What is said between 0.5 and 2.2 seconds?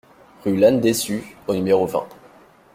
Lanne-Dessus au numéro vingt